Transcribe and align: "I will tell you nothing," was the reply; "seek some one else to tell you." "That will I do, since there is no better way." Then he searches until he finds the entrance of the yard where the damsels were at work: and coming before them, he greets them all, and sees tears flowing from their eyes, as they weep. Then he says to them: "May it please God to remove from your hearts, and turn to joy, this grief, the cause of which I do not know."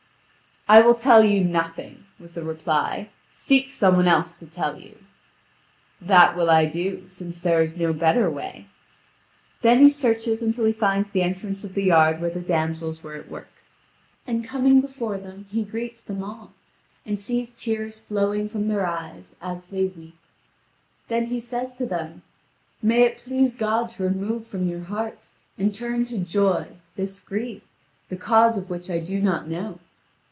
"I 0.69 0.79
will 0.79 0.95
tell 0.95 1.21
you 1.21 1.43
nothing," 1.43 2.05
was 2.17 2.35
the 2.35 2.43
reply; 2.45 3.09
"seek 3.33 3.69
some 3.69 3.97
one 3.97 4.07
else 4.07 4.37
to 4.37 4.45
tell 4.45 4.79
you." 4.79 4.99
"That 5.99 6.33
will 6.37 6.49
I 6.49 6.63
do, 6.63 7.09
since 7.09 7.41
there 7.41 7.61
is 7.61 7.75
no 7.75 7.91
better 7.91 8.31
way." 8.31 8.67
Then 9.63 9.79
he 9.79 9.89
searches 9.89 10.41
until 10.41 10.63
he 10.63 10.71
finds 10.71 11.11
the 11.11 11.23
entrance 11.23 11.65
of 11.65 11.73
the 11.73 11.83
yard 11.83 12.21
where 12.21 12.29
the 12.29 12.39
damsels 12.39 13.03
were 13.03 13.15
at 13.15 13.27
work: 13.29 13.49
and 14.25 14.45
coming 14.45 14.79
before 14.79 15.17
them, 15.17 15.45
he 15.49 15.65
greets 15.65 16.01
them 16.01 16.23
all, 16.23 16.53
and 17.05 17.19
sees 17.19 17.53
tears 17.53 17.99
flowing 17.99 18.47
from 18.47 18.69
their 18.69 18.87
eyes, 18.87 19.35
as 19.41 19.67
they 19.67 19.87
weep. 19.87 20.15
Then 21.09 21.25
he 21.25 21.41
says 21.41 21.77
to 21.79 21.85
them: 21.85 22.21
"May 22.81 23.01
it 23.03 23.17
please 23.17 23.55
God 23.57 23.89
to 23.89 24.03
remove 24.05 24.47
from 24.47 24.69
your 24.69 24.83
hearts, 24.85 25.33
and 25.57 25.75
turn 25.75 26.05
to 26.05 26.19
joy, 26.19 26.77
this 26.95 27.19
grief, 27.19 27.61
the 28.07 28.15
cause 28.15 28.57
of 28.57 28.69
which 28.69 28.89
I 28.89 28.99
do 28.99 29.19
not 29.19 29.49
know." 29.49 29.79